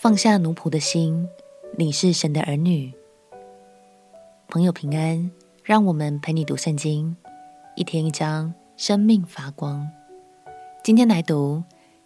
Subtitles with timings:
[0.00, 1.28] 放下奴仆的心，
[1.76, 2.94] 你是神的儿女。
[4.46, 5.28] 朋友平安，
[5.64, 7.16] 让我们陪你读圣经，
[7.74, 9.90] 一天一章，生命发光。
[10.84, 11.64] 今天来读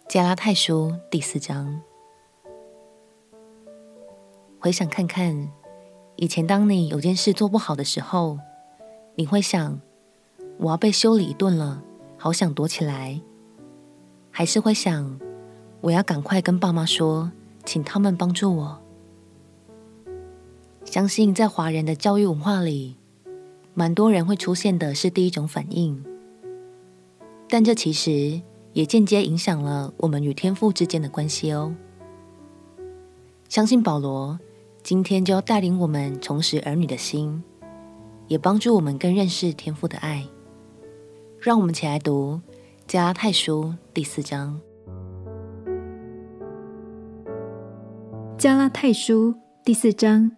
[0.09, 1.79] 加拉太书第四章。
[4.59, 5.47] 回想看看，
[6.15, 8.39] 以前当你有件事做不好的时候，
[9.13, 9.79] 你会想：
[10.57, 11.83] 我要被修理一顿了，
[12.17, 13.21] 好想躲起来；
[14.31, 15.19] 还是会想：
[15.81, 17.31] 我要赶快跟爸妈说。
[17.65, 18.79] 请他们帮助我。
[20.85, 22.97] 相信在华人的教育文化里，
[23.73, 26.03] 蛮多人会出现的是第一种反应，
[27.47, 28.41] 但这其实
[28.73, 31.75] 也间接影响了我们与天父之间的关系哦。
[33.49, 34.39] 相信保罗
[34.83, 37.43] 今天就要带领我们重拾儿女的心，
[38.27, 40.27] 也帮助我们更认识天父的爱。
[41.39, 42.41] 让我们起来读
[42.87, 44.59] 加拉太书第四章。
[48.43, 50.29] 加拉太书第四章，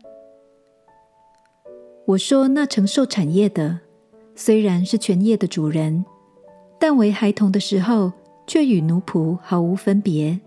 [2.06, 3.80] 我说那承受产业的，
[4.36, 6.06] 虽然是全业的主人，
[6.80, 8.14] 但为孩童的时候，
[8.46, 10.40] 却与奴仆毫无分别，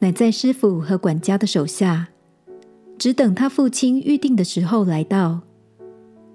[0.00, 2.08] 乃在师傅和管家的手下，
[2.98, 5.42] 只等他父亲预定的时候来到。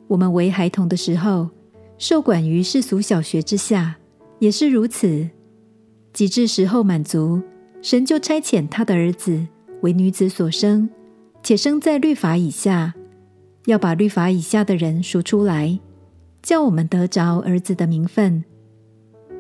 [0.08, 1.50] 我们为孩童的时候，
[1.98, 3.98] 受管于世俗小学之下，
[4.40, 5.30] 也是如此。
[6.14, 7.42] 及至时候满足，
[7.82, 9.48] 神就差遣他的儿子。
[9.86, 10.90] 为女子所生，
[11.44, 12.96] 且生在律法以下，
[13.68, 15.80] 要把律法以下的人赎出来，
[16.42, 18.44] 叫我们得着儿子的名分。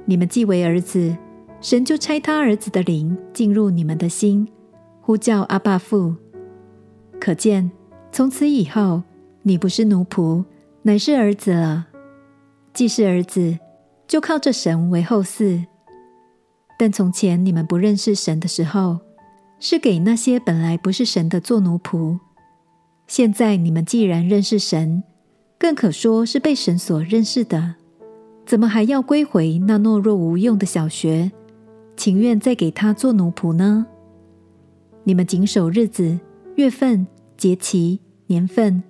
[0.05, 1.17] 你们既为儿子，
[1.61, 4.47] 神就差他儿子的灵进入你们的心，
[5.01, 6.15] 呼叫阿爸父。
[7.19, 7.71] 可见
[8.11, 9.01] 从此以后，
[9.41, 10.45] 你不是奴仆，
[10.83, 11.87] 乃是儿子了。
[12.71, 13.57] 既是儿子，
[14.07, 15.65] 就靠着神为后嗣。
[16.77, 18.99] 但从前你们不认识神的时候，
[19.59, 22.19] 是给那些本来不是神的做奴仆。
[23.07, 25.03] 现在你们既然认识神，
[25.57, 27.75] 更可说是被神所认识的，
[28.45, 31.31] 怎么还要归回那懦弱无用的小学，
[31.95, 33.85] 情愿再给他做奴仆呢？
[35.03, 36.19] 你们谨守日子、
[36.55, 37.05] 月份、
[37.37, 38.83] 节期、年份。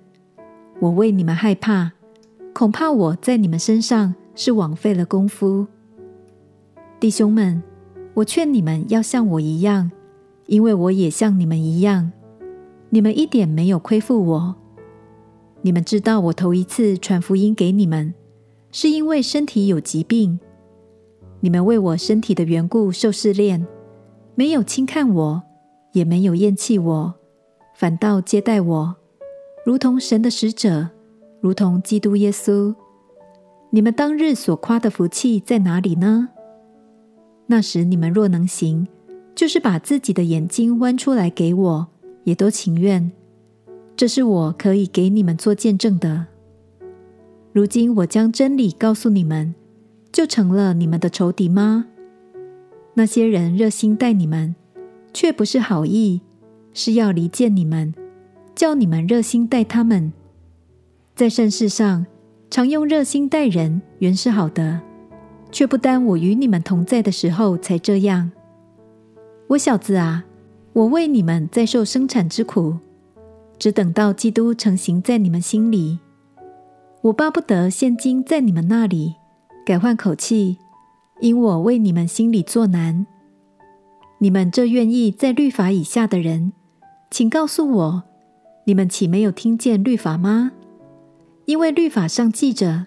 [0.80, 1.92] 我为你们害怕，
[2.54, 5.66] 恐怕我在你们身上是枉费了功夫。
[6.98, 7.62] 弟兄们，
[8.14, 9.90] 我劝你们要像我一样。
[10.46, 12.12] 因为我也像你们一样，
[12.90, 14.56] 你们一点没有亏负我。
[15.62, 18.14] 你们知道我头一次传福音给你们，
[18.70, 20.38] 是因为身体有疾病。
[21.40, 23.66] 你们为我身体的缘故受试炼，
[24.36, 25.42] 没有轻看我，
[25.92, 27.14] 也没有厌弃我，
[27.74, 28.96] 反倒接待我，
[29.64, 30.90] 如同神的使者，
[31.40, 32.74] 如同基督耶稣。
[33.70, 36.28] 你们当日所夸的福气在哪里呢？
[37.48, 38.86] 那时你们若能行。
[39.36, 41.86] 就是把自己的眼睛剜出来给我，
[42.24, 43.12] 也都情愿。
[43.94, 46.26] 这是我可以给你们做见证的。
[47.52, 49.54] 如今我将真理告诉你们，
[50.10, 51.86] 就成了你们的仇敌吗？
[52.94, 54.56] 那些人热心待你们，
[55.12, 56.22] 却不是好意，
[56.72, 57.94] 是要离间你们，
[58.54, 60.14] 叫你们热心待他们。
[61.14, 62.06] 在善事上，
[62.50, 64.80] 常用热心待人，原是好的，
[65.52, 68.32] 却不单我与你们同在的时候才这样。
[69.48, 70.24] 我小子啊，
[70.72, 72.76] 我为你们在受生产之苦，
[73.58, 76.00] 只等到基督成形在你们心里。
[77.02, 79.14] 我巴不得现今在你们那里
[79.64, 80.58] 改换口气，
[81.20, 83.06] 因我为你们心里作难。
[84.18, 86.52] 你们这愿意在律法以下的人，
[87.12, 88.02] 请告诉我，
[88.64, 90.50] 你们岂没有听见律法吗？
[91.44, 92.86] 因为律法上记着，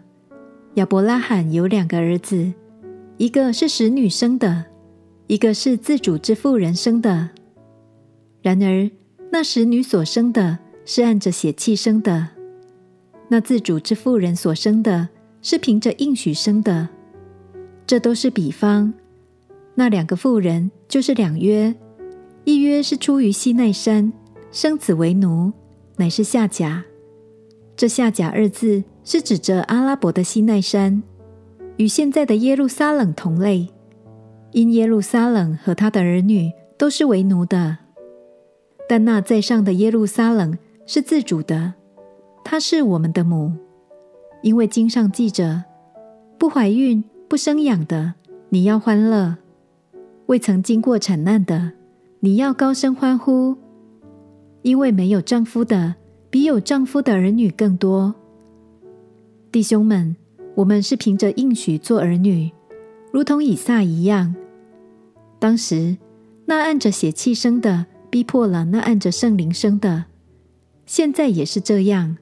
[0.74, 2.52] 亚伯拉罕有两个儿子，
[3.16, 4.66] 一个是使女生的。
[5.29, 7.29] 一个是自主之妇人生的，
[8.41, 8.90] 然而
[9.31, 12.29] 那使女所生的是按着血气生的，
[13.28, 15.07] 那自主之妇人所生的
[15.44, 16.89] 是凭着应许生的。
[17.85, 18.91] 这都是比方。
[19.75, 21.75] 那两个妇人就是两约，
[22.44, 24.12] 一约是出于西奈山，
[24.51, 25.54] 生子为奴，
[25.98, 26.83] 乃是下甲。
[27.75, 31.04] 这下甲二字是指着阿拉伯的西奈山，
[31.77, 33.68] 与现在的耶路撒冷同类。
[34.51, 37.78] 因耶路撒冷和他的儿女都是为奴的，
[38.88, 40.57] 但那在上的耶路撒冷
[40.88, 41.74] 是自主的，
[42.44, 43.54] 她是我们的母。
[44.42, 45.63] 因为经上记着：
[46.38, 48.16] 不怀孕、不生养的，
[48.50, 49.36] 你要欢乐；
[50.28, 51.74] 未曾经过产难的，
[52.22, 53.56] 你要高声欢呼。
[54.62, 55.95] 因为没有丈夫的，
[56.30, 58.16] 比有丈夫的儿女更多。
[59.52, 60.16] 弟兄们，
[60.56, 62.52] 我们是凭着应许做儿女。
[63.11, 64.35] 如同以撒一样，
[65.39, 65.97] 当时
[66.45, 70.06] 那按着血气生的逼迫了那按着圣灵生的，
[70.85, 72.17] 现在也是这样。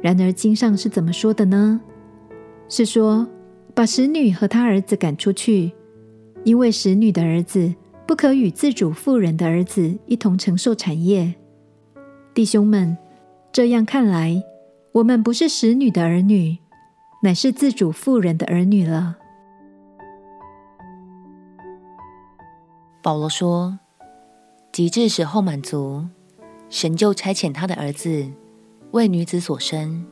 [0.00, 1.80] 然而经上是怎么说的呢？
[2.68, 3.26] 是说
[3.74, 5.72] 把使女和她儿子赶出去，
[6.44, 7.74] 因为使女的儿子
[8.06, 11.34] 不可与自主妇人的儿子一同承受产业。
[12.32, 12.96] 弟兄们，
[13.52, 14.42] 这样看来，
[14.92, 16.58] 我们不是使女的儿女，
[17.22, 19.18] 乃是自主妇人的儿女了。
[23.10, 23.80] 保罗说
[24.70, 26.06] ：“及至时候满足，
[26.68, 28.30] 神就差遣他的儿子
[28.92, 30.06] 为女子所生，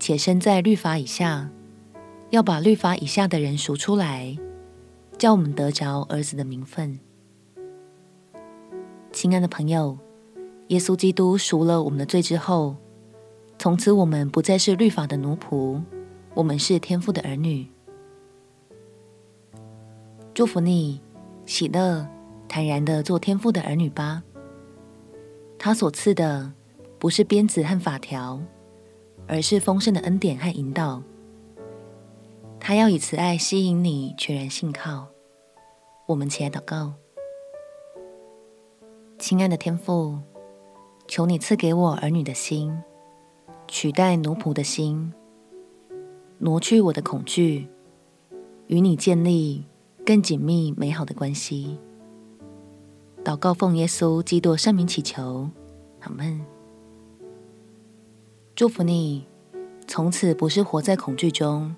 [0.00, 1.48] 且生在律法以下，
[2.30, 4.36] 要把律法以下的人赎出来，
[5.16, 6.98] 叫我们得着儿子的名分。”
[9.14, 9.96] 亲爱的朋友，
[10.70, 12.74] 耶稣基督赎了我们的罪之后，
[13.60, 15.80] 从此我们不再是律法的奴仆，
[16.34, 17.68] 我们是天父的儿女。
[20.34, 21.00] 祝福你。
[21.48, 22.06] 喜乐、
[22.46, 24.22] 坦然的做天父的儿女吧。
[25.58, 26.52] 他所赐的
[26.98, 28.38] 不是鞭子和法条，
[29.26, 31.02] 而是丰盛的恩典和引导。
[32.60, 35.06] 他要以慈爱吸引你，全然信靠。
[36.04, 36.92] 我们起来祷告，
[39.18, 40.18] 亲爱的天父，
[41.06, 42.78] 求你赐给我儿女的心，
[43.66, 45.14] 取代奴仆的心，
[46.36, 47.66] 挪去我的恐惧，
[48.66, 49.64] 与你建立。
[50.08, 51.76] 更紧密美好的关系。
[53.22, 55.50] 祷告奉耶稣基督圣名祈求，
[56.00, 56.40] 阿门。
[58.56, 59.26] 祝福你，
[59.86, 61.76] 从此不是活在恐惧中，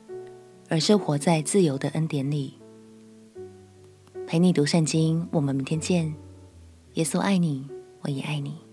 [0.69, 2.55] 而是活在自由的恩典里。
[4.29, 6.15] 陪你读圣经，我们明天见。
[6.95, 7.69] 耶稣爱你，
[8.03, 8.70] 我也爱你。